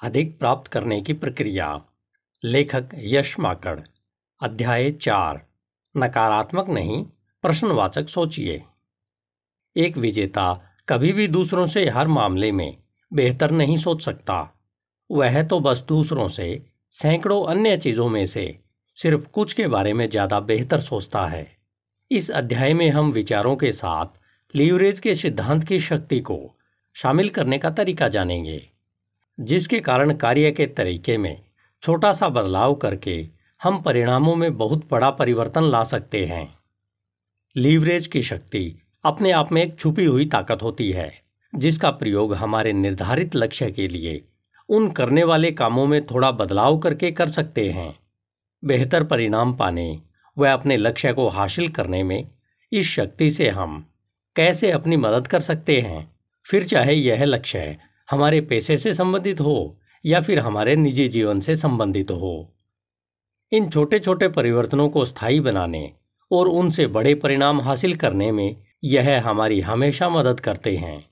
[0.00, 1.68] अधिक प्राप्त करने की प्रक्रिया।
[2.42, 3.80] लेखक यश माकड़
[4.40, 5.40] अध्याय चार।
[5.94, 7.04] नकारात्मक नहीं,
[7.44, 8.62] प्रश्नवाचक सोचिए।
[9.76, 10.52] एक विजेता
[10.88, 12.76] कभी भी दूसरों से हर मामले में
[13.12, 14.36] बेहतर नहीं सोच सकता।
[15.10, 18.58] वह तो बस दूसरों से, सैकड़ों अन्य चीज़ों में से
[18.96, 21.46] सिर्फ़ कुछ के बारे में ज़्यादा बेहतर सोचता है।
[22.10, 24.20] इस अध्याय में हम विचारों के साथ
[24.54, 26.38] लीवरेज के सिद्धांत की शक्ति को
[26.96, 28.62] शामिल करने का तरीका जानेंगे।
[29.40, 31.40] जिसके कारण कार्य के तरीके में
[31.82, 33.28] छोटा सा बदलाव करके
[33.62, 36.58] हम परिणामों में बहुत बड़ा परिवर्तन ला सकते हैं।
[37.56, 41.12] लीवरेज की शक्ति अपने आप में एक छुपी हुई ताकत होती है,
[41.54, 44.24] जिसका प्रयोग हमारे निर्धारित लक्ष्य के लिए
[44.68, 47.98] उन करने वाले कामों में थोड़ा बदलाव करके कर सकते हैं।
[48.64, 50.02] बेहतर परिणाम पाने
[50.38, 52.28] व अपने लक्ष्य को हासिल करने में
[52.72, 53.86] इस शक्ति से हम
[54.36, 56.16] कैसे अपनी मदद कर सकते हैं?
[56.46, 57.76] फिर चाहे यह लक्ष्य
[58.10, 62.54] हमारे पैसे से संबंधित हो या फिर हमारे निजी जीवन से संबंधित हो।
[63.52, 65.92] इन छोटे छोटे परिवर्तनों को स्थायी बनाने
[66.32, 71.10] और उनसे बड़े परिणाम हासिल करने में यह हमारी हमेशा मदद करते हैं।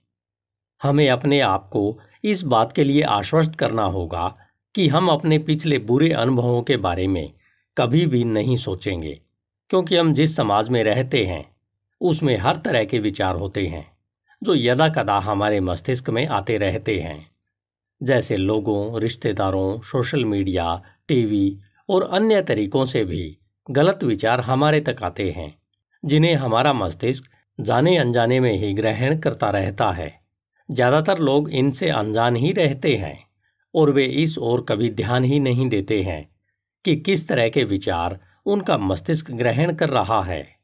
[0.82, 4.36] हमें अपने आप को इस बात के लिए आश्वस्त करना होगा
[4.74, 7.32] कि हम अपने पिछले बुरे अनुभवों के बारे में
[7.76, 9.20] कभी भी नहीं सोचेंगे,
[9.70, 11.56] क्योंकि हम जिस समाज में रहते हैं,
[12.00, 13.91] उसमें हर तरह के विचार होते हैं।
[14.42, 17.26] जो यदा कदा हमारे मस्तिष्क में आते रहते हैं।
[18.00, 23.38] जैसे लोगों, रिश्तेदारों, सोशल मीडिया, टीवी और अन्य तरीकों से भी
[23.70, 25.54] गलत विचार हमारे तक आते हैं,
[26.04, 27.24] जिन्हें हमारा मस्तिष्क
[27.58, 30.12] जाने अनजाने में ही ग्रहण करता रहता है।
[30.68, 33.18] ज़्यादातर लोग इनसे अनजान ही रहते हैं
[33.74, 36.24] और वे इस ओर कभी ध्यान ही नहीं देते हैं
[36.84, 40.61] कि किस तरह के विचार उनका मस्तिष्क ग्रहण कर रहा है।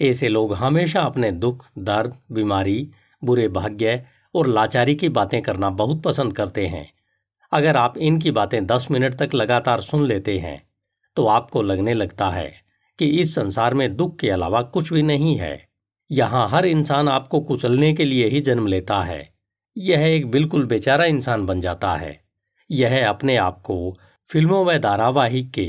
[0.00, 2.88] ऐसे लोग हमेशा अपने दुख, दर्द, बीमारी,
[3.22, 4.02] बुरे भाग्य
[4.34, 6.90] और लाचारी की बातें करना बहुत पसंद करते हैं।
[7.52, 10.62] अगर आप इनकी बातें दस मिनट तक लगातार सुन लेते हैं
[11.16, 12.52] तो आपको लगने लगता है
[12.98, 15.68] कि इस संसार में दुख के अलावा कुछ भी नहीं है।
[16.10, 19.28] यहाँ हर इंसान आपको कुचलने के लिए ही जन्म लेता है।
[19.76, 22.20] यह एक बिल्कुल बेचारा इंसान बन जाता है।
[22.70, 23.96] यह अपने आप को
[24.28, 25.68] फ़िल्मों व धारावाहिक के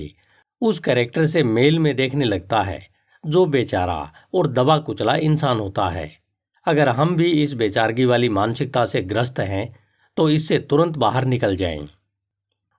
[0.62, 2.80] उस कैरेक्टर से मेल में देखने लगता है
[3.24, 6.10] जो बेचारा और दबा कुचला इंसान होता है।
[6.66, 9.68] अगर हम भी इस बेचारगी वाली मानसिकता से ग्रस्त हैं
[10.18, 11.88] तो इससे तुरंत बाहर निकल जाएँ।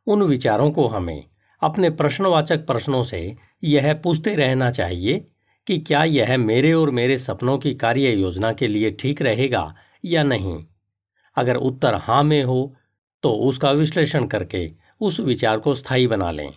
[0.07, 1.25] उन विचारों को हमें
[1.63, 5.25] अपने प्रश्नवाचक प्रश्नों से यह पूछते रहना चाहिए
[5.67, 9.75] कि क्या यह मेरे और मेरे सपनों की कार्य योजना के लिए ठीक रहेगा
[10.05, 10.65] या नहीं।
[11.37, 12.75] अगर उत्तर हाँ में हो
[13.23, 14.71] तो उसका विश्लेषण करके
[15.01, 16.51] उस विचार को स्थायी बना लें।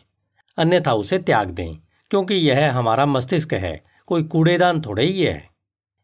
[0.57, 1.77] अन्यथा उसे त्याग दें।
[2.11, 5.49] क्योंकि यह हमारा मस्तिष्क है, कोई कूड़ेदान थोड़े ही है।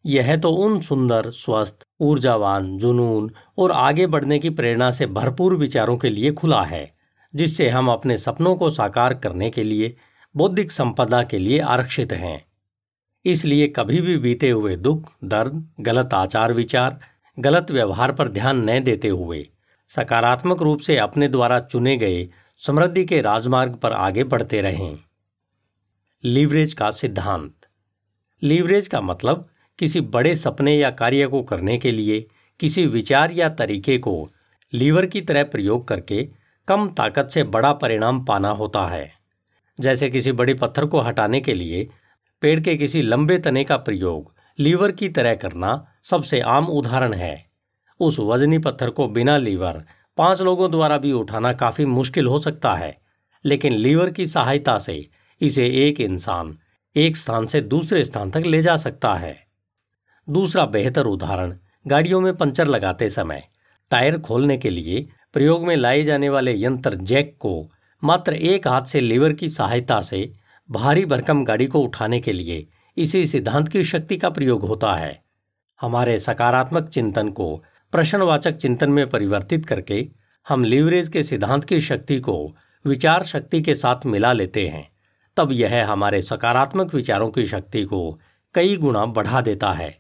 [0.06, 5.98] यह तो उन सुंदर, स्वस्थ, ऊर्जावान, जुनून और आगे बढ़ने की प्रेरणा से भरपूर विचारों
[5.98, 6.94] के लिए खुला है,
[7.36, 9.98] जिससे हम अपने सपनों को साकार करने के लिए,
[10.36, 12.46] बौद्धिक संपदा के लिए आरक्षित हैं।
[13.26, 17.00] इसलिए कभी भी बीते हुए दुख, दर्द, गलत आचार विचार,
[17.40, 19.50] गलत व्यवहार पर ध्यान न देते हुए,
[19.88, 25.00] सकारात्मक रूप से अपने द्वारा चुने गए समृद्धि के राजमार्ग पर आगे बढ़ते रहें।
[26.24, 27.66] लीवरेज का सिद्धांत।
[28.42, 29.48] लीवरेज का मतलब
[29.80, 32.20] किसी बड़े सपने या कार्य को करने के लिए
[32.60, 34.30] किसी विचार या तरीके को
[34.74, 36.24] लीवर की तरह प्रयोग करके
[36.68, 39.10] कम ताकत से बड़ा परिणाम पाना होता है।
[39.80, 41.88] जैसे किसी बड़े पत्थर को हटाने के लिए
[42.42, 47.46] पेड़ के किसी लंबे तने का प्रयोग लीवर की तरह करना सबसे आम उदाहरण है।
[48.00, 49.84] उस वजनी पत्थर को बिना लीवर
[50.18, 52.98] पाँच लोगों द्वारा भी उठाना काफ़ी मुश्किल हो सकता है,
[53.46, 55.08] लेकिन लीवर की सहायता से
[55.42, 56.58] इसे एक इंसान
[56.96, 59.48] एक स्थान से दूसरे स्थान तक ले जा सकता है।
[60.30, 63.44] दूसरा बेहतर उदाहरण, गाड़ियों में पंचर लगाते समय,
[63.92, 67.72] टायर खोलने के लिए प्रयोग में लाए जाने वाले यंत्र जैक को
[68.04, 70.34] मात्र एक हाथ से लीवर की सहायता से
[70.72, 75.24] भारी भरकम गाड़ी को उठाने के लिए इसी सिद्धांत की शक्ति का प्रयोग होता है।
[75.82, 80.08] हमारे सकारात्मक चिंतन को प्रश्नवाचक चिंतन में परिवर्तित करके
[80.48, 84.97] हम लीवरेज के सिद्धांत की शक्ति को विचार शक्ति के साथ मिला लेते हैं।
[85.38, 88.20] तब यह हमारे सकारात्मक विचारों की शक्ति को
[88.56, 89.98] कई गुना बढ़ा देता है,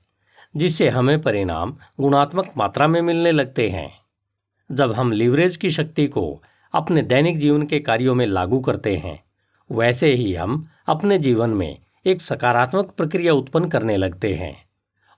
[0.55, 3.91] जिससे हमें परिणाम गुणात्मक मात्रा में मिलने लगते हैं।
[4.71, 6.43] जब हम लीवरेज की शक्ति को
[6.73, 9.23] अपने दैनिक जीवन के कार्यों में लागू करते हैं,
[9.71, 14.55] वैसे ही हम अपने जीवन में एक सकारात्मक प्रक्रिया उत्पन्न करने लगते हैं,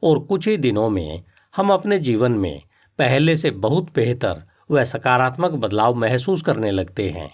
[0.03, 1.23] और कुछ ही दिनों में
[1.55, 2.61] हम अपने जीवन में
[2.99, 7.29] पहले से बहुत बेहतर व सकारात्मक बदलाव महसूस करने लगते हैं।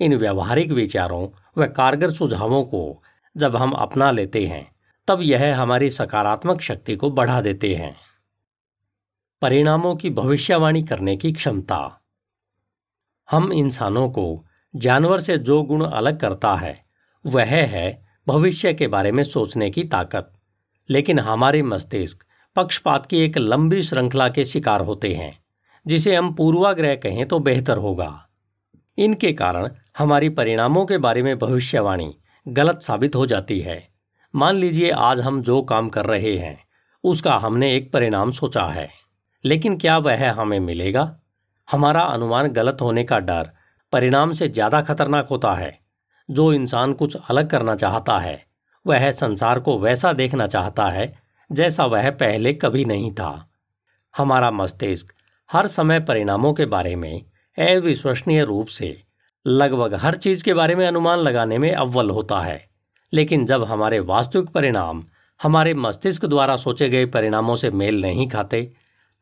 [0.00, 1.28] इन व्यवहारिक विचारों
[1.58, 3.02] व कारगर सुझावों को
[3.36, 4.76] जब हम अपना लेते हैं,
[5.08, 7.96] तब यह हमारी सकारात्मक शक्ति को बढ़ा देते हैं।
[9.42, 12.00] परिणामों की भविष्यवाणी करने की क्षमता।
[13.30, 16.84] हम इंसानों को जानवर से जो गुण अलग करता है,
[17.26, 20.32] वह है भविष्य के बारे में सोचने की ताकत।
[20.90, 22.24] लेकिन हमारे मस्तिष्क
[22.56, 25.44] पक्षपात की एक लंबी श्रृंखला के शिकार होते हैं,
[25.86, 28.25] जिसे हम पूर्वाग्रह कहें तो बेहतर होगा।
[28.98, 32.14] इनके कारण हमारी परिणामों के बारे में भविष्यवाणी
[32.46, 33.82] गलत साबित हो जाती है।
[34.34, 36.58] मान लीजिए आज हम जो काम कर रहे हैं,
[37.04, 38.88] उसका हमने एक परिणाम सोचा है,
[39.44, 41.16] लेकिन क्या वह हमें मिलेगा?
[41.68, 43.50] हमारा अनुमान गलत होने का डर
[43.92, 45.78] परिणाम से ज़्यादा खतरनाक होता है।
[46.28, 48.42] जो इंसान कुछ अलग करना चाहता है,
[48.86, 51.12] वह संसार को वैसा देखना चाहता है,
[51.50, 53.48] जैसा वह पहले कभी नहीं था।
[54.14, 55.12] हमारा मस्तिष्क
[55.50, 57.24] हर समय परिणामों के बारे में
[57.58, 59.02] अविश्वसनीय रूप से
[59.46, 62.68] लगभग हर चीज़ के बारे में अनुमान लगाने में अव्वल होता है।
[63.12, 65.04] लेकिन जब हमारे वास्तविक परिणाम
[65.42, 68.72] हमारे मस्तिष्क द्वारा सोचे गए परिणामों से मेल नहीं खाते,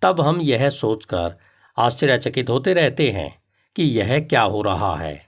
[0.02, 1.34] तब हम यह सोचकर
[1.78, 3.42] आश्चर्यचकित होते रहते हैं
[3.76, 5.26] कि यह क्या हो रहा है।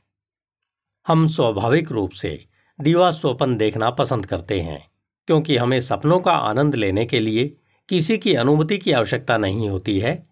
[1.06, 2.47] हम स्वाभाविक रूप से
[2.81, 4.91] दीवा स्वपन देखना पसंद करते हैं,
[5.26, 7.56] क्योंकि हमें सपनों का आनंद लेने के लिए
[7.88, 10.26] किसी की अनुमति की आवश्यकता नहीं होती है,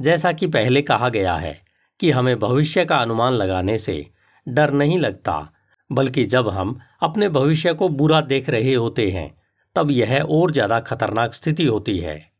[0.00, 1.67] जैसा कि पहले कहा गया है।
[2.00, 4.06] कि हमें भविष्य का अनुमान लगाने से
[4.48, 5.52] डर नहीं लगता,
[5.92, 9.38] बल्कि जब हम अपने भविष्य को बुरा देख रहे होते हैं,
[9.76, 12.32] तब यह और ज़्यादा खतरनाक स्थिति होती है।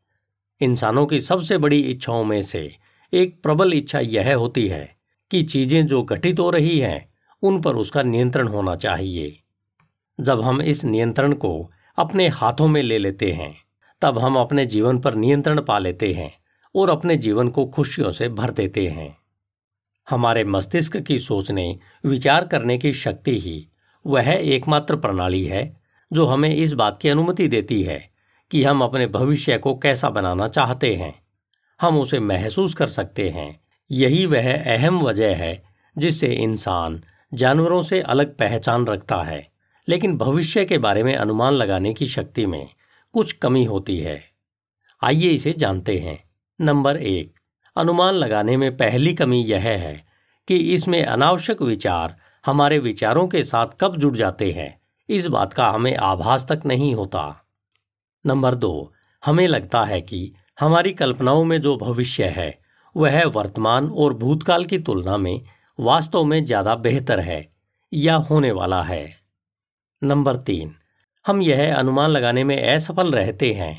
[0.61, 2.75] इंसानों की सबसे बड़ी इच्छाओं में से
[3.13, 4.97] एक प्रबल इच्छा यह होती है
[5.31, 7.09] कि चीज़ें जो घटित हो रही हैं,
[7.43, 9.41] उन पर उसका नियंत्रण होना चाहिए।
[10.21, 13.55] जब हम इस नियंत्रण को अपने हाथों में ले लेते हैं,
[14.03, 16.33] तब हम अपने जीवन पर नियंत्रण पा लेते हैं
[16.75, 19.17] और अपने जीवन को खुशियों से भर देते हैं।
[20.11, 23.69] हमारे मस्तिष्क की सोचने, विचार करने की शक्ति ही
[24.07, 25.81] वह एकमात्र प्रणाली है,
[26.13, 28.11] जो हमें इस बात की अनुमति देती है
[28.51, 31.23] कि हम अपने भविष्य को कैसा बनाना चाहते हैं।
[31.81, 33.61] हम उसे महसूस कर सकते हैं।
[33.91, 35.65] यही वह अहम वजह है
[35.99, 37.03] जिससे इंसान
[37.35, 39.49] जानवरों से अलग पहचान रखता है,
[39.89, 42.69] लेकिन भविष्य के बारे में अनुमान लगाने की शक्ति में
[43.13, 44.25] कुछ कमी होती है।
[45.05, 46.25] आइए इसे जानते हैं।
[46.61, 47.38] नंबर एक
[47.79, 50.07] अनुमान लगाने में पहली कमी यह है
[50.49, 55.69] कि इसमें अनावश्यक विचार हमारे विचारों के साथ कब जुड़ जाते हैं। इस बात का
[55.71, 57.23] हमें आभास तक नहीं होता।
[58.25, 58.93] नंबर दो,
[59.23, 62.59] हमें लगता है कि हमारी कल्पनाओं में जो भविष्य है,
[62.97, 65.41] वह वर्तमान और भूतकाल की तुलना में
[65.79, 67.47] वास्तव में ज़्यादा बेहतर है
[67.93, 69.07] या होने वाला है।
[70.03, 70.75] नंबर तीन,
[71.27, 73.77] हम यह अनुमान लगाने में असफल रहते हैं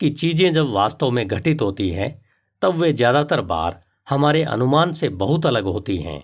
[0.00, 2.27] कि चीज़ें जब वास्तव में घटित होती हैं
[2.62, 6.22] तब वे ज़्यादातर बार हमारे अनुमान से बहुत अलग होती हैं।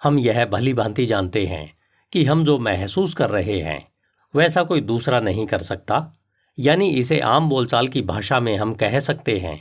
[0.00, 1.72] हम यह भली भांति जानते हैं
[2.12, 3.86] कि हम जो महसूस कर रहे हैं,
[4.34, 6.12] वैसा कोई दूसरा नहीं कर सकता।
[6.58, 9.56] यानी इसे आम बोलचाल की भाषा में हम कह सकते हैं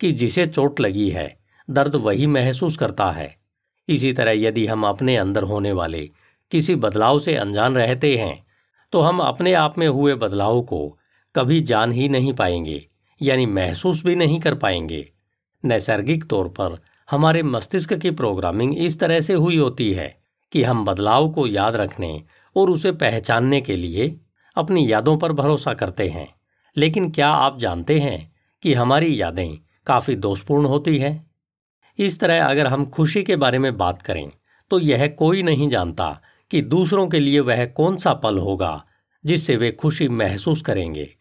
[0.00, 1.36] कि जिसे चोट लगी है,
[1.68, 3.34] दर्द वही महसूस करता है।
[3.88, 6.08] इसी तरह यदि हम अपने अंदर होने वाले
[6.50, 8.44] किसी बदलाव से अनजान रहते हैं
[8.92, 10.78] तो हम अपने आप में हुए बदलाव को
[11.34, 12.86] कभी जान ही नहीं पाएँगे।
[13.22, 15.12] यानी महसूस भी नहीं कर पाएँगे।
[15.64, 16.80] नैसर्गिक तौर पर
[17.10, 20.16] हमारे मस्तिष्क की प्रोग्रामिंग इस तरह से हुई होती है
[20.52, 22.22] कि हम बदलाव को याद रखने
[22.56, 24.20] और उसे पहचानने के लिए
[24.56, 26.34] अपनी यादों पर भरोसा करते हैं।
[26.76, 31.30] लेकिन क्या आप जानते हैं कि हमारी यादें काफ़ी दोषपूर्ण होती हैं?
[31.98, 34.30] इस तरह अगर हम खुशी के बारे में बात करें
[34.70, 36.20] तो यह कोई नहीं जानता
[36.50, 38.84] कि दूसरों के लिए वह कौन सा पल होगा
[39.24, 41.15] जिससे वे खुशी महसूस करेंगे।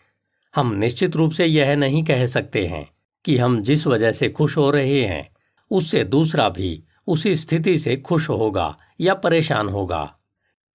[0.55, 2.87] हम निश्चित रूप से यह नहीं कह सकते हैं
[3.25, 5.29] कि हम जिस वजह से खुश हो रहे हैं,
[5.71, 10.15] उससे दूसरा भी उसी स्थिति से खुश होगा या परेशान होगा,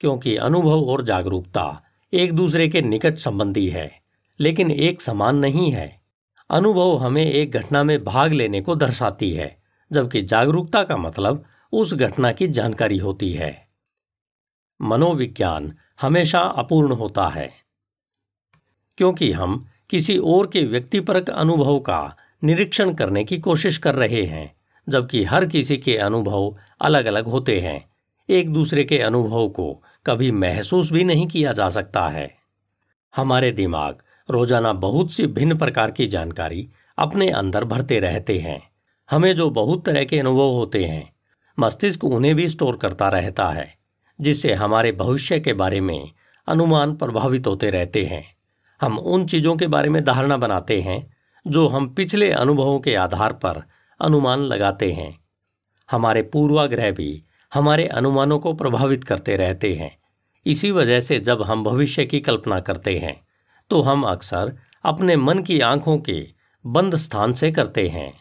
[0.01, 1.83] क्योंकि अनुभव और जागरूकता
[2.13, 3.91] एक दूसरे के निकट संबंधी है,
[4.41, 6.01] लेकिन एक समान नहीं है।
[6.51, 11.95] अनुभव हमें एक घटना में भाग लेने को दर्शाती है, जबकि जागरूकता का मतलब उस
[11.95, 13.69] घटना की जानकारी होती है।
[14.83, 17.51] मनोविज्ञान हमेशा अपूर्ण होता है,
[18.99, 24.52] क्योंकि हम किसी और के व्यक्तिपरक अनुभव का निरीक्षण करने की कोशिश कर रहे हैं,
[24.88, 27.90] जबकि हर किसी के अनुभव अलग अलग होते हैं।
[28.28, 32.35] एक दूसरे के अनुभव को कभी महसूस भी नहीं किया जा सकता है।
[33.16, 33.99] हमारे दिमाग
[34.30, 36.68] रोज़ाना बहुत सी भिन्न प्रकार की जानकारी
[36.99, 38.70] अपने अंदर भरते रहते हैं।
[39.11, 41.12] हमें जो बहुत तरह के अनुभव होते हैं,
[41.59, 43.75] मस्तिष्क उन्हें भी स्टोर करता रहता है,
[44.20, 46.11] जिससे हमारे भविष्य के बारे में
[46.49, 48.39] अनुमान प्रभावित होते रहते हैं।
[48.81, 51.07] हम उन चीज़ों के बारे में धारणा बनाते हैं,
[51.47, 53.63] जो हम पिछले अनुभवों के आधार पर
[54.01, 55.19] अनुमान लगाते हैं।
[55.89, 57.23] हमारे पूर्वाग्रह भी
[57.53, 59.91] हमारे अनुमानों को प्रभावित करते रहते हैं।
[60.47, 63.21] इसी वजह से जब हम भविष्य की कल्पना करते हैं
[63.71, 66.27] तो हम अक्सर अपने मन की आँखों के
[66.65, 68.13] बंद स्थान से करते हैं।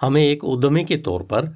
[0.00, 1.48] हमें एक उद्यमी के तौर पर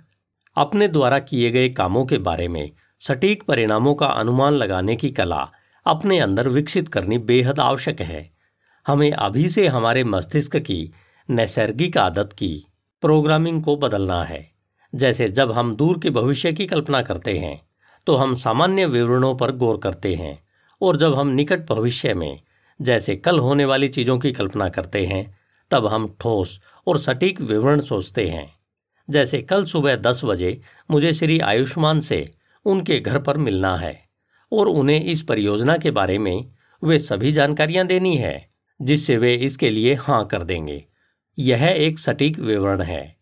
[0.56, 5.48] अपने द्वारा किए गए कामों के बारे में सटीक परिणामों का अनुमान लगाने की कला
[5.86, 8.30] अपने अंदर विकसित करनी बेहद आवश्यक है।
[8.86, 10.92] हमें अभी से हमारे मस्तिष्क की
[11.28, 12.66] नैसर्गिक आदत की
[13.02, 14.50] प्रोग्रामिंग को बदलना है।
[14.92, 17.60] जैसे जब हम दूर के भविष्य की कल्पना करते हैं
[18.06, 20.38] तो हम सामान्य विवरणों पर गौर करते हैं
[20.80, 22.40] और जब हम निकट भविष्य में
[22.80, 25.38] जैसे कल होने वाली चीज़ों की कल्पना करते हैं,
[25.70, 28.46] तब हम ठोस और सटीक विवरण सोचते हैं।
[29.08, 30.60] जैसे कल सुबह दस बजे
[30.90, 32.24] मुझे श्री आयुष्मान से
[32.66, 34.11] उनके घर पर मिलना है।
[34.52, 36.44] और उन्हें इस परियोजना के बारे में
[36.82, 38.48] वे सभी जानकारियाँ देनी है,
[38.80, 40.84] जिससे वे इसके लिए हाँ कर देंगे।
[41.38, 43.16] यह एक सटीक विवरण है।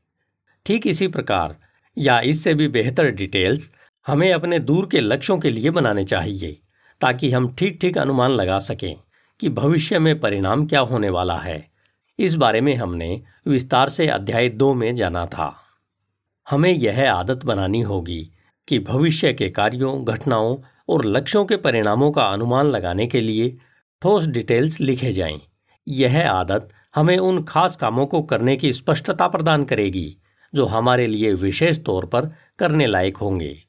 [0.67, 1.57] ठीक इसी प्रकार,
[1.99, 3.71] या इससे भी बेहतर डिटेल्स
[4.07, 6.59] हमें अपने दूर के लक्ष्यों के लिए बनाने चाहिए,
[7.01, 8.95] ताकि हम ठीक ठीक अनुमान लगा सकें
[9.41, 11.71] कि भविष्य में परिणाम क्या होने वाला है।
[12.19, 15.55] इस बारे में हमने विस्तार से अध्याय दो में जाना था।
[16.51, 18.31] हमें यह आदत बनानी होगी
[18.69, 20.57] कि भविष्य के कार्यों, घटनाओं
[20.91, 23.59] और लक्ष्यों के परिणामों का अनुमान लगाने के लिए
[24.03, 25.41] ठोस डिटेल्स लिखे जाएँ।
[25.89, 30.17] यह आदत हमें उन खास कामों को करने की स्पष्टता प्रदान करेगी,
[30.55, 33.63] जो हमारे लिए विशेष तौर पर करने लायक होंगे।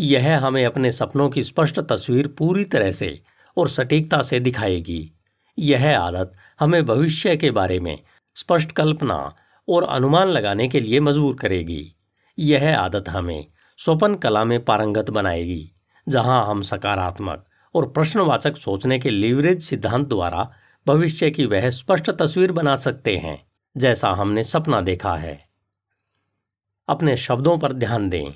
[0.00, 3.22] यह हमें अपने सपनों की स्पष्ट तस्वीर पूरी तरह से
[3.56, 5.12] और सटीकता से दिखाएगी।
[5.58, 7.98] यह आदत हमें भविष्य के बारे में
[8.34, 9.36] स्पष्ट कल्पना
[9.68, 11.94] और अनुमान लगाने के लिए मजबूर करेगी।
[12.38, 13.46] यह आदत हमें
[13.78, 15.72] स्वपन कला में पारंगत बनाएगी।
[16.08, 17.44] जहाँ हम सकारात्मक
[17.74, 20.52] और प्रश्नवाचक सोचने के लीवरेज सिद्धांत द्वारा
[20.86, 25.48] भविष्य की वह स्पष्ट तस्वीर बना सकते हैं, जैसा हमने सपना देखा है।
[26.88, 28.30] अपने शब्दों पर ध्यान दें।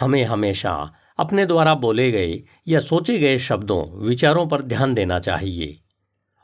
[0.00, 5.80] हमें हमेशा अपने द्वारा बोले गए या सोचे गए शब्दों, विचारों पर ध्यान देना चाहिए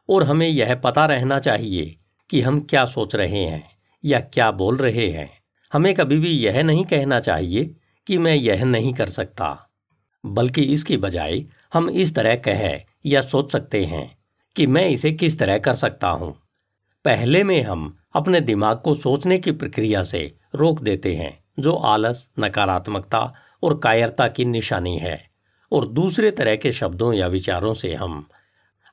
[0.09, 1.99] और हमें यह पता रहना चाहिए
[2.31, 3.71] कि हम क्या सोच रहे हैं
[4.05, 5.31] या क्या बोल रहे हैं।
[5.73, 9.68] हमें कभी भी यह नहीं कहना चाहिए कि मैं यह नहीं कर सकता।
[10.27, 14.19] बल्कि इसकी बजाय हम इस तरह कह या सोच सकते हैं
[14.57, 16.37] कि मैं इसे किस तरह कर सकता हूँ।
[17.05, 22.31] पहले में हम अपने दिमाग को सोचने की प्रक्रिया से रोक देते हैं, जो आलस,
[22.39, 25.31] नकारात्मकता और कायरता की निशानी है।
[25.73, 28.29] और दूसरे तरह के शब्दों या विचारों से हम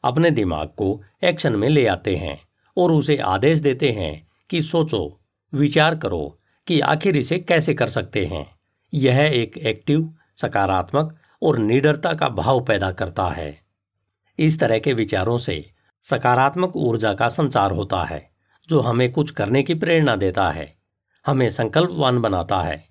[0.04, 2.40] अपने दिमाग को एक्शन में ले आते हैं
[2.78, 5.20] और उसे आदेश देते हैं कि सोचो,
[5.54, 8.56] विचार करो कि आखिर इसे कैसे कर सकते हैं।
[8.94, 13.62] यह एक एक्टिव सकारात्मक और निडरता का भाव पैदा करता है।
[14.40, 18.30] इस तरह के विचारों से सकारात्मक ऊर्जा का संचार होता है,
[18.70, 20.76] जो हमें कुछ करने की प्रेरणा देता है,
[21.26, 22.88] हमें संकल्पवान बनाता है।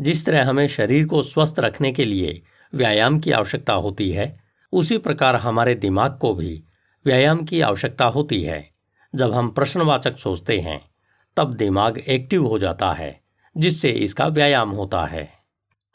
[0.00, 2.42] जिस तरह हमें शरीर को स्वस्थ रखने के लिए
[2.74, 4.40] व्यायाम की आवश्यकता होती है,
[4.72, 6.64] उसी प्रकार हमारे दिमाग को भी
[7.06, 8.70] व्यायाम की आवश्यकता होती है।
[9.14, 10.90] जब हम प्रश्नवाचक सोचते हैं,
[11.36, 13.20] तब दिमाग एक्टिव हो जाता है,
[13.56, 15.35] जिससे इसका व्यायाम होता है।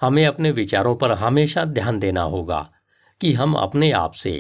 [0.01, 2.67] हमें अपने विचारों पर हमेशा ध्यान देना होगा
[3.22, 4.34] कि हम अपने आप से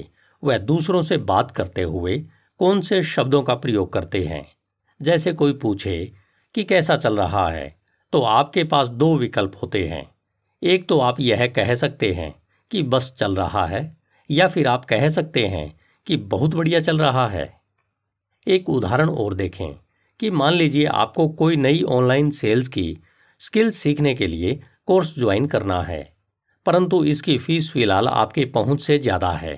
[0.43, 2.17] व दूसरों से बात करते हुए
[2.59, 4.45] कौन से शब्दों का प्रयोग करते हैं।
[4.99, 6.11] जैसे कोई पूछे
[6.55, 7.75] कि कैसा चल रहा है
[8.13, 10.05] तो आपके पास दो विकल्प होते हैं।
[10.61, 12.33] एक तो आप यह कह सकते हैं
[12.71, 13.97] कि बस चल रहा है,
[14.29, 17.61] या फिर आप कह सकते हैं कि बहुत बढ़िया चल रहा है।
[18.47, 19.73] एक उदाहरण और देखें
[20.19, 22.97] कि मान लीजिए आपको कोई नई ऑनलाइन सेल्स की
[23.41, 24.59] स्किल सीखने के लिए
[24.91, 26.01] कोर्स ज्वाइन करना है,
[26.65, 29.55] परंतु इसकी फ़ीस फ़िलहाल आपके पहुँच से ज़्यादा है।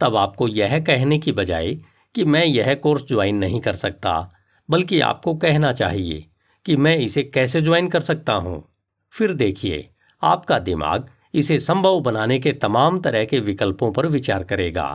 [0.00, 1.72] तब आपको यह कहने की बजाय
[2.14, 4.32] कि मैं यह कोर्स ज्वाइन नहीं कर सकता,
[4.68, 6.24] बल्कि आपको कहना चाहिए
[6.66, 8.62] कि मैं इसे कैसे ज्वाइन कर सकता हूँ।
[9.14, 9.88] फिर देखिए,
[10.22, 14.88] आपका दिमाग इसे संभव बनाने के तमाम तरह के विकल्पों पर विचार करेगा।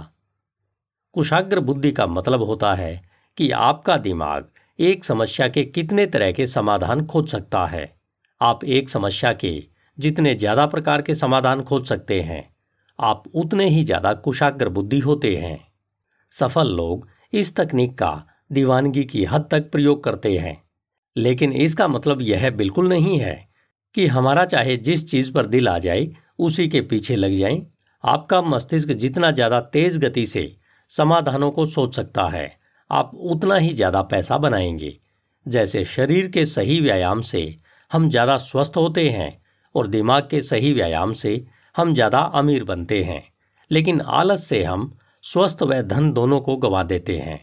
[1.15, 3.01] कुशाग्र बुद्धि का मतलब होता है
[3.38, 8.01] कि आपका दिमाग एक समस्या के कितने तरह के समाधान खोज सकता है।
[8.41, 12.43] आप एक समस्या के जितने ज़्यादा प्रकार के समाधान खोज सकते हैं।
[13.00, 15.60] आप उतने ही ज़्यादा कुशाग्र बुद्धि होते हैं।
[16.31, 20.62] सफल लोग इस तकनीक का दीवानगी की हद तक प्रयोग करते हैं।
[21.15, 23.36] लेकिन इसका मतलब यह बिल्कुल नहीं है
[23.95, 26.07] कि हमारा चाहे जिस चीज़ पर दिल आ जाए
[26.39, 27.65] उसी के पीछे लग जाएँ,
[28.03, 30.55] आपका मस्तिष्क जितना ज़्यादा तेज गति से
[30.89, 32.51] समाधानों को सोच सकता है
[32.89, 34.98] आप उतना ही ज़्यादा पैसा बनाएँगे।
[35.45, 37.43] जैसे शरीर के सही व्यायाम से
[37.91, 39.40] हम ज़्यादा स्वस्थ होते हैं
[39.75, 41.43] और दिमाग के सही व्यायाम से
[41.75, 43.23] हम ज़्यादा अमीर बनते हैं।
[43.71, 44.91] लेकिन आलस से हम
[45.23, 47.39] स्वस्थ व धन दोनों को गवा देते हैं।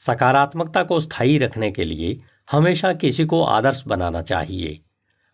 [0.00, 2.18] सकारात्मकता को स्थायी रखने के लिए
[2.50, 4.80] हमेशा किसी को आदर्श बनाना चाहिए।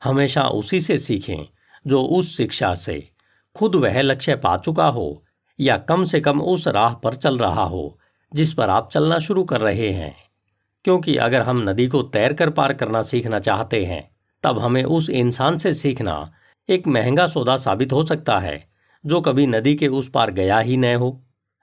[0.03, 1.47] हमेशा उसी से सीखें
[1.87, 3.09] जो उस शिक्षा से
[3.57, 5.25] खुद वह लक्ष्य पा चुका हो
[5.59, 7.99] या कम से कम उस राह पर चल रहा हो
[8.33, 10.15] जिस पर आप चलना शुरू कर रहे हैं।
[10.85, 14.12] क्योंकि अगर हम नदी को तैर कर पार करना सीखना चाहते हैं
[14.45, 16.33] तब हमें उस इंसान से सीखना
[16.69, 18.65] एक महँगा सौदा साबित हो सकता है,
[19.05, 21.23] जो कभी नदी के उस पार गया ही न हो,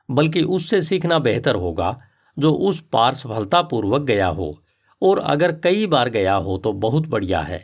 [0.10, 2.00] बल्कि उससे सीखना बेहतर होगा,
[2.38, 4.58] जो उस पार सफलतापूर्वक गया हो,
[5.02, 7.64] और अगर कई बार गया हो तो बहुत बढ़िया है।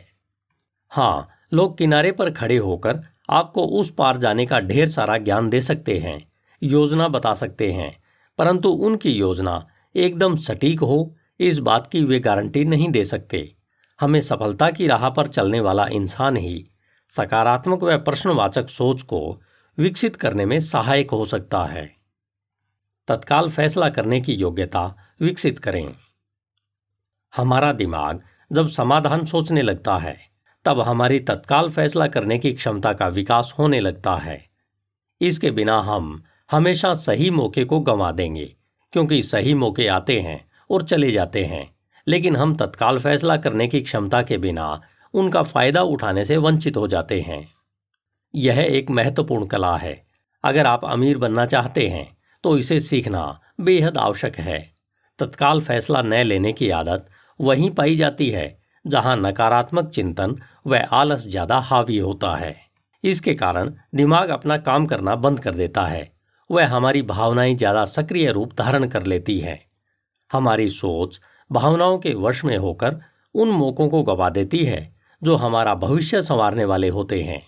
[0.92, 5.60] हाँ लोग किनारे पर खड़े होकर आपको उस पार जाने का ढेर सारा ज्ञान दे
[5.60, 6.20] सकते हैं,
[6.62, 7.96] योजना बता सकते हैं,
[8.38, 13.55] परंतु उनकी योजना एकदम सटीक हो, इस बात की वे गारंटी नहीं दे सकते।
[14.00, 16.70] हमें सफलता की राह पर चलने वाला इंसान ही
[17.08, 19.40] सकारात्मक व प्रश्नवाचक सोच को
[19.78, 21.96] विकसित करने में सहायक हो सकता है।
[23.08, 25.94] तत्काल फैसला करने की योग्यता विकसित करें।
[27.36, 28.22] हमारा दिमाग
[28.52, 30.18] जब समाधान सोचने लगता है,
[30.64, 34.46] तब हमारी तत्काल फैसला करने की क्षमता का विकास होने लगता है।
[35.20, 38.56] इसके बिना हम हमेशा सही मौके को गंवा देंगे,
[38.92, 41.75] क्योंकि सही मौके आते हैं और चले जाते हैं।
[42.06, 44.80] लेकिन हम तत्काल फैसला करने की क्षमता के बिना
[45.14, 47.46] उनका फ़ायदा उठाने से वंचित हो जाते हैं।
[48.34, 50.02] यह एक महत्वपूर्ण कला है।
[50.44, 52.06] अगर आप अमीर बनना चाहते हैं
[52.44, 53.22] तो इसे सीखना
[53.60, 54.58] बेहद आवश्यक है।
[55.18, 57.06] तत्काल फैसला न लेने की आदत
[57.40, 60.36] वहीं पाई जाती है, जहाँ नकारात्मक चिंतन
[60.66, 62.54] व आलस ज़्यादा हावी होता है।
[63.04, 66.10] इसके कारण दिमाग अपना काम करना बंद कर देता है
[66.50, 69.58] वह हमारी भावनाएँ ज़्यादा सक्रिय रूप धारण कर लेती हैं।
[70.30, 71.18] हमारी सोच
[71.52, 73.00] भावनाओं के वश में होकर
[73.34, 77.42] उन मौकों को गवा देती है, जो हमारा भविष्य संवारने वाले होते हैं।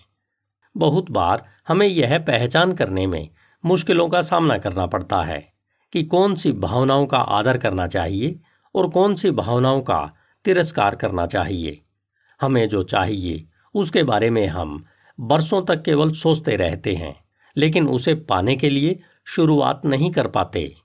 [0.77, 3.29] बहुत बार हमें यह पहचान करने में
[3.65, 5.53] मुश्किलों का सामना करना पड़ता है
[5.93, 8.39] कि कौन सी भावनाओं का आदर करना चाहिए
[8.75, 10.11] और कौन सी भावनाओं का
[10.45, 11.81] तिरस्कार करना चाहिए।
[12.41, 14.85] हमें जो चाहिए, उसके बारे में हम
[15.19, 17.15] बरसों तक केवल सोचते रहते हैं,
[17.57, 20.75] लेकिन उसे पाने के लिए शुरुआत नहीं कर पाते।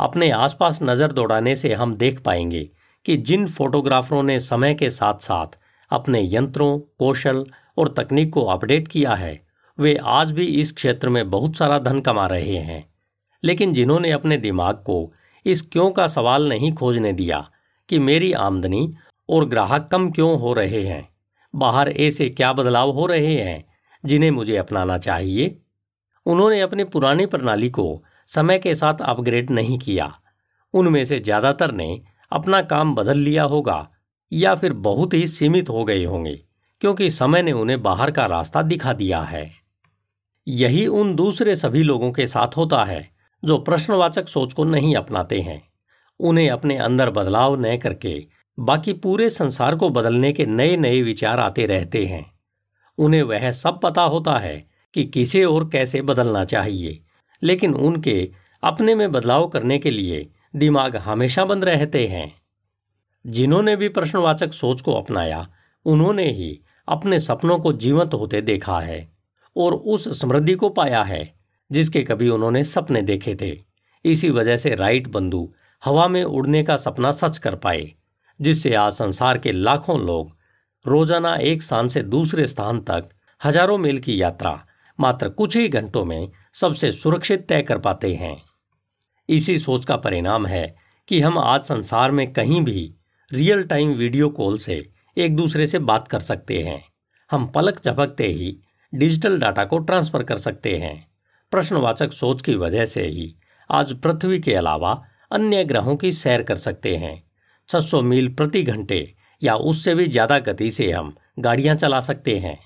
[0.00, 2.70] अपने आसपास नज़र दौड़ाने से हम देख पाएँगे
[3.06, 5.58] कि जिन फोटोग्राफरों ने समय के साथ साथ
[5.90, 7.46] अपने यंत्रों, कौशल
[7.78, 9.46] और तकनीक को अपडेट किया है,
[9.78, 12.94] वे आज भी इस क्षेत्र में बहुत सारा धन कमा रहे हैं।
[13.44, 15.12] लेकिन जिन्होंने अपने दिमाग को
[15.46, 17.50] इस क्यों का सवाल नहीं खोजने दिया
[17.88, 18.94] कि मेरी आमदनी
[19.28, 21.08] और ग्राहक कम क्यों हो रहे हैं,
[21.54, 23.64] बाहर ऐसे क्या बदलाव हो रहे हैं,
[24.04, 25.58] जिन्हें मुझे अपनाना चाहिए?
[26.26, 30.12] उन्होंने अपनी पुरानी प्रणाली को समय के साथ अपग्रेड नहीं किया।
[30.74, 32.00] उनमें से ज़्यादातर ने
[32.32, 33.86] अपना काम बदल लिया होगा
[34.32, 36.34] या फिर बहुत ही सीमित हो गए होंगे,
[36.82, 39.50] क्योंकि समय ने उन्हें बाहर का रास्ता दिखा दिया है।
[40.46, 43.08] यही उन दूसरे सभी लोगों के साथ होता है,
[43.42, 45.62] जो प्रश्नवाचक सोच को नहीं अपनाते हैं।
[46.20, 48.26] उन्हें अपने अंदर बदलाव न करके
[48.58, 52.24] बाकी पूरे संसार को बदलने के नए नए विचार आते रहते हैं।
[52.98, 54.56] उन्हें वह सब पता होता है
[54.94, 57.00] कि किसे और कैसे बदलना चाहिए
[57.42, 58.30] लेकिन उनके
[58.62, 62.32] अपने में बदलाव करने के लिए दिमाग हमेशा बंद रहते हैं।
[63.24, 65.46] जिन्होंने भी प्रश्नवाचक सोच को अपनाया,
[65.86, 69.08] उन्होंने ही अपने सपनों को जीवंत होते देखा है
[69.56, 71.34] और उस समृद्धि को पाया है,
[71.70, 73.56] जिसके कभी उन्होंने सपने देखे थे।
[74.04, 75.48] इसी वजह से राइट बंधु
[75.82, 77.92] हवा में उड़ने का सपना सच कर पाए,
[78.40, 80.36] जिससे आज संसार के लाखों लोग
[80.86, 83.08] रोज़ाना एक स्थान से दूसरे स्थान तक
[83.40, 84.60] हज़ारों मील की यात्रा
[84.98, 88.36] मात्र कुछ ही घंटों में सबसे सुरक्षित तय कर पाते हैं।
[89.28, 90.74] इसी सोच का परिणाम है
[91.08, 92.94] कि हम आज संसार में कहीं भी
[93.30, 94.76] रियल टाइम वीडियो कॉल से
[95.16, 96.82] एक दूसरे से बात कर सकते हैं।
[97.30, 98.56] हम पलक झपकते ही
[98.92, 100.94] डिजिटल डाटा को ट्रांसफ़र कर सकते हैं।
[101.52, 103.34] प्रश्नवाचक सोच की वजह से ही
[103.70, 104.92] आज पृथ्वी के अलावा
[105.30, 107.22] अन्य ग्रहों की सैर कर सकते हैं।
[107.68, 112.58] 600 मील प्रति घंटे या उससे भी ज़्यादा गति से हम गाड़ियाँ चला सकते हैं।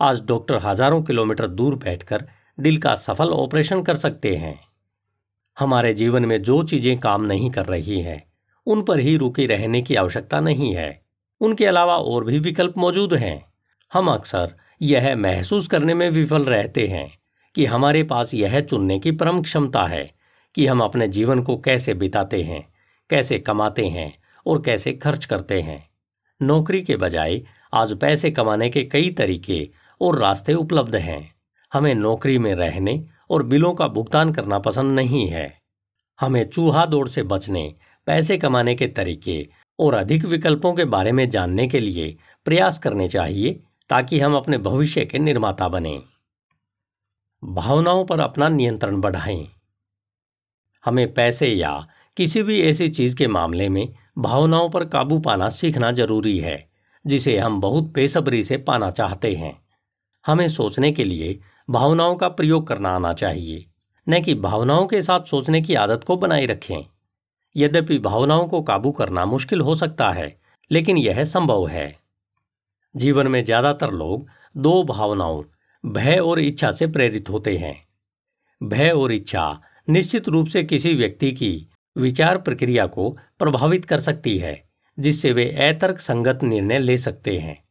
[0.00, 2.24] आज डॉक्टर हज़ारों किलोमीटर दूर बैठकर
[2.60, 4.60] दिल का सफल ऑपरेशन कर सकते हैं।
[5.58, 8.32] हमारे जीवन में जो चीज़ें काम नहीं कर रही हैं,
[8.66, 11.02] उन पर ही रुके रहने की आवश्यकता नहीं है।
[11.40, 13.52] उनके अलावा और भी विकल्प मौजूद हैं।
[13.92, 17.18] हम अक्सर यह महसूस करने में विफल रहते हैं
[17.54, 20.14] कि हमारे पास यह चुनने की परम क्षमता है
[20.54, 22.68] कि हम अपने जीवन को कैसे बिताते हैं,
[23.10, 24.12] कैसे कमाते हैं
[24.46, 25.88] और कैसे खर्च करते हैं।
[26.42, 27.42] नौकरी के बजाय
[27.74, 29.68] आज पैसे कमाने के कई तरीके
[30.00, 31.37] और रास्ते उपलब्ध हैं।
[31.72, 35.60] हमें नौकरी में रहने और बिलों का भुगतान करना पसंद नहीं है।
[36.20, 37.74] हमें चूहा दौड़ से बचने,
[38.06, 43.08] पैसे कमाने के तरीके और अधिक विकल्पों के बारे में जानने के लिए प्रयास करने
[43.08, 46.02] चाहिए ताकि हम अपने भविष्य के निर्माता बने।
[47.44, 49.48] भावनाओं पर अपना नियंत्रण बढ़ाएँ।
[50.84, 55.92] हमें पैसे या किसी भी ऐसी चीज़ के मामले में भावनाओं पर काबू पाना सीखना
[55.92, 56.68] ज़रूरी है,
[57.06, 59.62] जिसे हम बहुत बेसब्री से पाना चाहते हैं।
[60.26, 63.66] हमें सोचने के लिए भावनाओं का प्रयोग करना आना चाहिए।
[64.08, 66.84] न कि भावनाओं के साथ सोचने की आदत को बनाए रखें।
[67.56, 71.98] यद्यपि भावनाओं को काबू करना मुश्किल हो सकता है, लेकिन यह संभव है।
[72.96, 74.26] जीवन में ज़्यादातर लोग
[74.56, 75.42] दो भावनाओं,
[75.86, 77.88] भय और इच्छा से प्रेरित होते हैं।
[78.62, 84.38] भय और इच्छा निश्चित रूप से किसी व्यक्ति की विचार प्रक्रिया को प्रभावित कर सकती
[84.38, 87.64] है, जिससे वे अतर्क संगत निर्णय ले सकते हैं।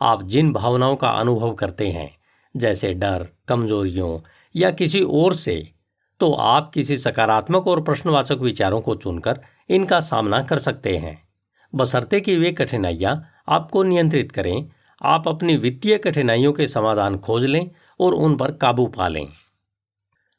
[0.00, 2.21] आप जिन भावनाओं का अनुभव करते हैं
[2.54, 4.18] जैसे डर, कमजोरियों
[4.54, 5.72] या किसी और से
[6.20, 11.16] तो आप किसी सकारात्मक और प्रश्नवाचक विचारों को चुनकर इनका सामना कर सकते हैं।
[11.72, 13.14] बसरते कि वे कठिनाइयाँ
[13.48, 14.68] आपको नियंत्रित करें,
[15.00, 19.26] आप अपनी वित्तीय कठिनाइयों के समाधान खोज लें और उन पर काबू पा लें।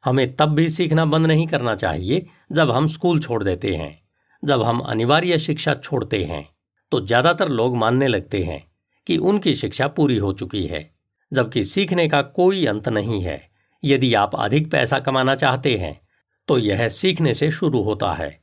[0.04, 4.00] हमें तब भी सीखना बंद नहीं करना चाहिए जब हम स्कूल छोड़ देते हैं,
[4.44, 6.48] जब हम अनिवार्य शिक्षा छोड़ते हैं।
[6.92, 8.64] तो ज़्यादातर लोग मानने लगते हैं
[9.08, 10.93] कि उनकी शिक्षा पूरी हो चुकी है।
[11.34, 13.42] जबकि सीखने का कोई अंत नहीं है।
[13.84, 16.00] यदि आप अधिक पैसा कमाना चाहते हैं
[16.48, 18.40] तो यह सीखने से शुरू होता है।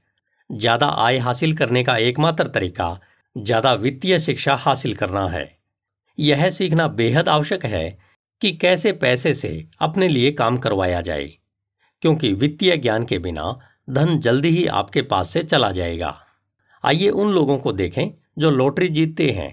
[0.50, 2.98] ज़्यादा आय हासिल करने का एकमात्र तरीका
[3.36, 5.48] ज़्यादा वित्तीय शिक्षा हासिल करना है।
[6.18, 7.98] यह सीखना बेहद आवश्यक है
[8.42, 11.28] कि कैसे पैसे से अपने लिए काम करवाया जाए,
[12.02, 16.14] क्योंकि वित्तीय ज्ञान के बिना धन जल्दी ही आपके पास से चला जाएगा।
[16.84, 19.52] आइए उन लोगों को देखें जो लॉटरी जीतते हैं।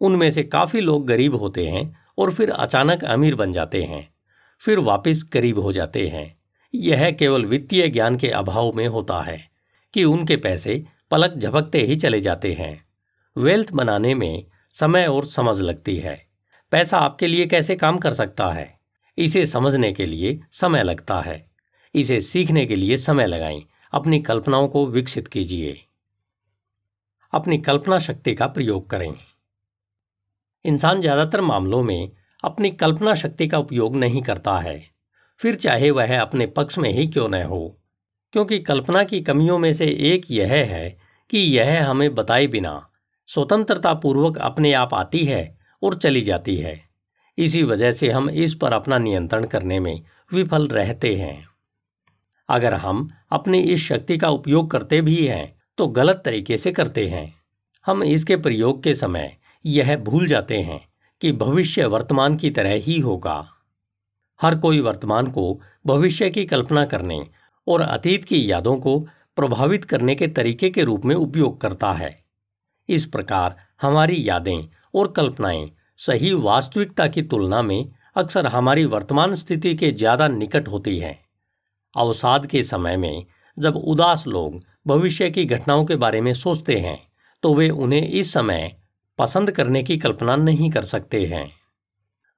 [0.00, 1.84] उनमें से काफ़ी लोग गरीब होते हैं
[2.18, 4.14] और फिर अचानक अमीर बन जाते हैं,
[4.58, 6.38] फिर वापस गरीब हो जाते हैं।
[6.74, 9.50] यह केवल वित्तीय ज्ञान के अभाव में होता है
[9.94, 12.84] कि उनके पैसे पलक झपकते ही चले जाते हैं।
[13.36, 16.26] वेल्थ बनाने में समय और समझ लगती है।
[16.70, 18.80] पैसा आपके लिए कैसे काम कर सकता है?
[19.18, 21.50] इसे समझने के लिए समय लगता है।
[21.94, 25.84] इसे सीखने के लिए समय लगाएँ। अपनी कल्पनाओं को विकसित कीजिए।
[27.32, 29.14] अपनी कल्पना शक्ति का प्रयोग करें।
[30.64, 32.10] इंसान ज़्यादातर मामलों में
[32.44, 34.80] अपनी कल्पना शक्ति का उपयोग नहीं करता है।
[35.40, 37.78] फिर चाहे वह अपने पक्ष में ही क्यों न हो,
[38.32, 40.88] क्योंकि कल्पना की कमियों में से एक यह है
[41.30, 42.80] कि यह हमें बताए बिना
[43.28, 46.80] स्वतंत्रता पूर्वक अपने आप आती है और चली जाती है।
[47.38, 51.46] इसी वजह से हम इस पर अपना नियंत्रण करने में विफल रहते हैं।
[52.48, 57.06] अगर हम अपनी इस शक्ति का उपयोग करते भी हैं तो गलत तरीके से करते
[57.08, 57.32] हैं।
[57.86, 60.80] हम इसके प्रयोग के समय यह भूल जाते हैं
[61.20, 63.48] कि भविष्य वर्तमान की तरह ही होगा।
[64.40, 67.20] हर कोई वर्तमान को भविष्य की कल्पना करने
[67.66, 68.98] और अतीत की यादों को
[69.36, 72.16] प्रभावित करने के तरीके के रूप में उपयोग करता है।
[72.88, 79.74] इस प्रकार हमारी यादें और कल्पनाएँ सही वास्तविकता की तुलना में अक्सर हमारी वर्तमान स्थिति
[79.74, 81.18] के ज़्यादा निकट होती हैं।
[81.96, 83.24] अवसाद के समय में
[83.56, 86.98] जब उदास लोग भविष्य की घटनाओं के बारे में सोचते हैं
[87.42, 88.76] तो वे उन्हें इस समय
[89.18, 91.50] पसंद करने की कल्पना नहीं कर सकते हैं।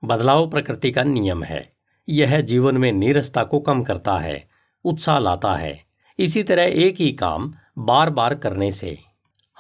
[0.05, 1.73] बदलाव प्रकृति का नियम है।
[2.09, 4.49] यह जीवन में नीरसता को कम करता है,
[4.85, 5.85] उत्साह लाता है।
[6.19, 8.99] इसी तरह एक ही काम बार बार करने से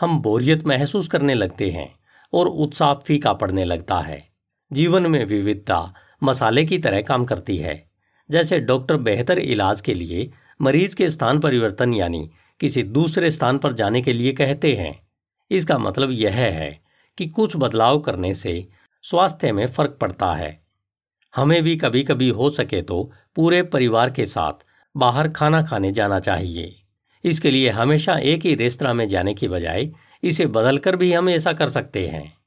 [0.00, 1.94] हम बोरियत महसूस करने लगते हैं
[2.32, 4.28] और उत्साह फीका पड़ने लगता है।
[4.72, 7.90] जीवन में विविधता मसाले की तरह काम करती है।
[8.30, 13.72] जैसे डॉक्टर बेहतर इलाज के लिए मरीज़ के स्थान परिवर्तन यानी किसी दूसरे स्थान पर
[13.72, 15.06] जाने के लिए कहते हैं।
[15.50, 16.83] इसका मतलब यह है
[17.18, 18.68] कि कुछ बदलाव करने से
[19.02, 20.66] स्वास्थ्य में फ़र्क पड़ता है।
[21.36, 24.64] हमें भी कभी कभी हो सके तो पूरे परिवार के साथ
[24.96, 26.80] बाहर खाना खाने जाना चाहिए।
[27.24, 29.90] इसके लिए हमेशा एक ही रेस्तरा में जाने की बजाय
[30.22, 32.38] इसे बदलकर भी हम ऐसा कर सकते हैं।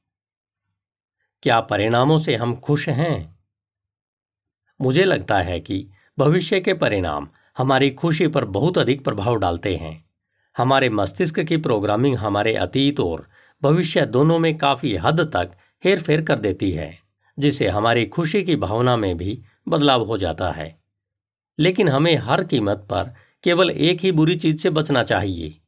[1.42, 3.38] क्या परिणामों से हम खुश हैं?
[4.80, 7.28] मुझे लगता है कि भविष्य के परिणाम
[7.58, 10.04] हमारी खुशी पर बहुत अधिक प्रभाव डालते हैं।
[10.56, 13.28] हमारे मस्तिष्क की प्रोग्रामिंग हमारे अतीत और
[13.62, 15.50] भविष्य दोनों में काफ़ी हद तक
[15.84, 16.98] हेर फेर कर देती है,
[17.38, 20.78] जिससे हमारी खुशी की भावना में भी बदलाव हो जाता है।
[21.58, 25.58] लेकिन हमें हर कीमत पर केवल एक ही बुरी चीज़ से बचना चाहिए।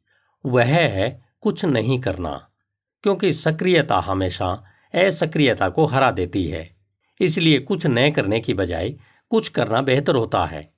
[0.46, 2.48] वह है कुछ नहीं करना,
[3.02, 6.76] क्योंकि सक्रियता हमेशा असक्रियता को हरा देती है।
[7.20, 8.94] इसलिए कुछ न करने की बजाय
[9.30, 10.74] कुछ करना बेहतर होता है।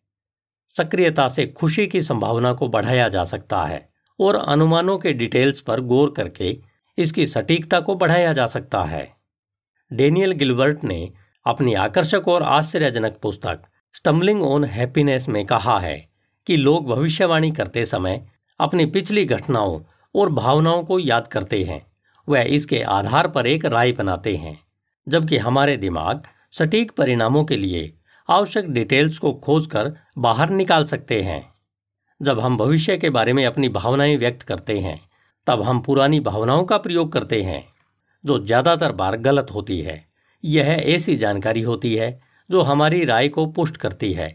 [0.77, 3.89] सक्रियता से खुशी की संभावना को बढ़ाया जा सकता है,
[4.21, 9.17] और अनुमानों के डिटेल्स पर गौर करके इसकी सटीकता को बढ़ाया जा सकता है।
[9.93, 11.13] डेनियल गिलबर्ट ने
[11.47, 13.63] अपनी आकर्षक और आश्चर्यजनक पुस्तक
[13.95, 15.97] स्टम्बलिंग ऑन हैप्पीनेस में कहा है
[16.47, 18.27] कि लोग भविष्यवाणी करते समय
[18.61, 19.81] अपनी पिछली घटनाओं
[20.15, 21.87] और भावनाओं को याद करते हैं,
[22.29, 24.59] वह इसके आधार पर एक राय बनाते हैं,
[25.09, 27.95] जबकि हमारे दिमाग सटीक परिणामों के लिए
[28.29, 31.43] आवश्यक डिटेल्स को खोजकर बाहर निकाल सकते हैं।
[32.23, 35.01] जब हम भविष्य के बारे में अपनी भावनाएँ व्यक्त करते हैं
[35.47, 37.65] तब हम पुरानी भावनाओं का प्रयोग करते हैं,
[38.25, 40.05] जो ज़्यादातर बार गलत होती है
[40.45, 44.29] यह ऐसी जानकारी होती है, जो हमारी राय को पुष्ट करती है,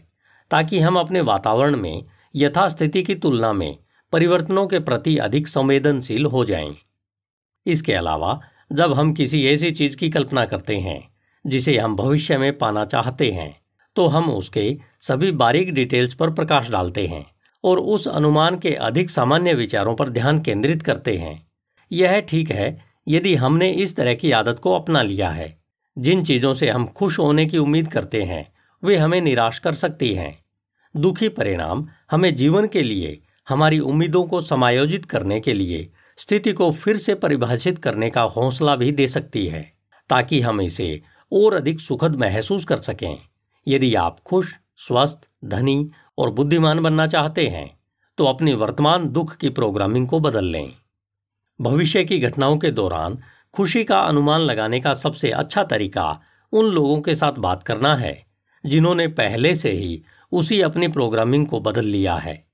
[0.50, 3.78] ताकि हम अपने वातावरण में, यथास्थिति की तुलना में,
[4.12, 6.76] परिवर्तनों के प्रति अधिक संवेदनशील हो जाएँ।
[7.66, 8.40] इसके अलावा,
[8.72, 11.00] जब हम किसी ऐसी चीज़ की कल्पना करते हैं,
[11.44, 13.54] जिसे हम भविष्य में पाना चाहते हैं
[13.96, 17.24] तो हम उसके सभी बारीक डिटेल्स पर प्रकाश डालते हैं
[17.64, 21.46] और उस अनुमान के अधिक सामान्य विचारों पर ध्यान केंद्रित करते हैं।
[21.92, 25.58] यह ठीक है, यदि हमने इस तरह की आदत को अपना लिया है।
[25.98, 28.52] जिन चीज़ों से हम खुश होने की उम्मीद करते हैं,
[28.84, 30.44] वे हमें निराश कर सकती हैं।
[30.96, 36.72] दुखी परिणाम हमें जीवन के लिए, हमारी उम्मीदों को समायोजित करने के लिए, स्थिति को
[36.72, 39.72] फिर से परिभाषित करने का हौसला भी दे सकती है,
[40.10, 43.18] ताकि हम इसे और अधिक सुखद महसूस कर सकें।
[43.68, 47.70] यदि आप खुश, स्वस्थ, धनी और बुद्धिमान बनना चाहते हैं
[48.18, 50.72] तो अपनी वर्तमान दुख की प्रोग्रामिंग को बदल लें।
[51.60, 53.18] भविष्य की घटनाओं के दौरान
[53.54, 56.20] खुशी का अनुमान लगाने का सबसे अच्छा तरीका
[56.52, 58.26] उन लोगों के साथ बात करना है,
[58.64, 60.02] जिन्होंने पहले से ही
[60.32, 62.46] उसी अपनी प्रोग्रामिंग को बदल लिया है।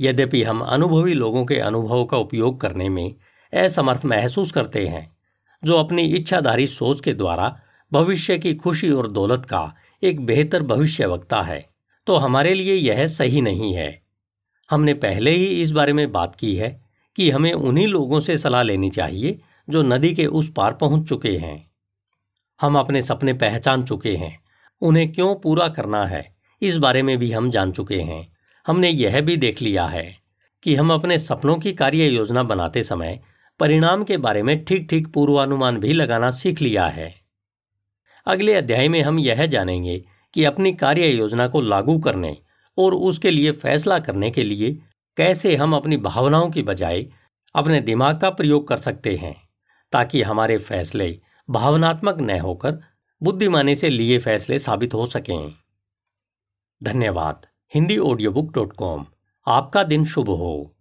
[0.00, 3.14] यद्यपि हम अनुभवी लोगों के अनुभव का उपयोग करने में
[3.52, 5.16] असमर्थ महसूस करते हैं,
[5.62, 7.56] जो अपनी इच्छाधारी सोच के द्वारा
[7.92, 11.75] भविष्य की खुशी और दौलत का एक बेहतर भविष्य वक्ता है।
[12.06, 14.02] तो हमारे लिए यह सही नहीं है।
[14.70, 16.84] हमने पहले ही इस बारे में बात की है
[17.16, 19.40] कि हमें उन्हीं लोगों से सलाह लेनी चाहिए
[19.70, 21.70] जो नदी के उस पार पहुँच चुके हैं।
[22.60, 24.38] हम अपने सपने पहचान चुके हैं।
[24.80, 26.36] उन्हें क्यों पूरा करना है?
[26.62, 30.16] इस बारे में भी हम जान चुके हैं। हमने यह भी देख लिया है
[30.62, 33.20] कि हम अपने सपनों की कार्य योजना बनाते समय
[33.60, 37.14] परिणाम के बारे में ठीक ठीक पूर्वानुमान भी लगाना सीख लिया है।
[38.26, 40.04] अगले अध्याय में हम यह जानेंगे
[40.36, 42.38] कि अपनी कार्य योजना को लागू करने
[42.78, 44.78] और उसके लिए फैसला करने के लिए
[45.16, 47.06] कैसे हम अपनी भावनाओं की बजाय
[47.54, 49.48] अपने दिमाग का प्रयोग कर सकते हैं,
[49.92, 51.20] ताकि हमारे फैसले
[51.50, 52.78] भावनात्मक न होकर
[53.22, 55.54] बुद्धिमानी से लिए फैसले साबित हो सकें।
[56.82, 59.06] धन्यवाद। Hindi audio book dot com.
[59.46, 60.75] आपका दिन शुभ हो।